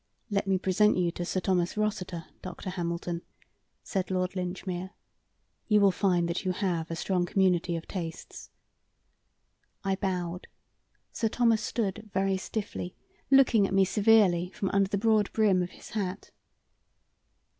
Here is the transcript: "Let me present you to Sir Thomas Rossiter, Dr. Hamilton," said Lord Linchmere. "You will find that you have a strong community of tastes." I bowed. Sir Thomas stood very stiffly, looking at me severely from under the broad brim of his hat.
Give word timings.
"Let 0.31 0.47
me 0.47 0.57
present 0.57 0.97
you 0.97 1.11
to 1.11 1.23
Sir 1.23 1.39
Thomas 1.41 1.77
Rossiter, 1.77 2.25
Dr. 2.41 2.71
Hamilton," 2.71 3.21
said 3.83 4.09
Lord 4.09 4.35
Linchmere. 4.35 4.95
"You 5.67 5.79
will 5.79 5.91
find 5.91 6.27
that 6.27 6.43
you 6.43 6.53
have 6.53 6.89
a 6.89 6.95
strong 6.95 7.27
community 7.27 7.75
of 7.75 7.87
tastes." 7.87 8.49
I 9.83 9.95
bowed. 9.95 10.47
Sir 11.13 11.27
Thomas 11.27 11.61
stood 11.61 12.09
very 12.11 12.35
stiffly, 12.37 12.95
looking 13.29 13.67
at 13.67 13.75
me 13.75 13.85
severely 13.85 14.49
from 14.55 14.69
under 14.71 14.89
the 14.89 14.97
broad 14.97 15.31
brim 15.33 15.61
of 15.61 15.69
his 15.69 15.91
hat. 15.91 16.31